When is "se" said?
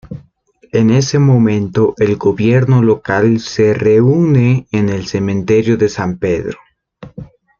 3.39-3.75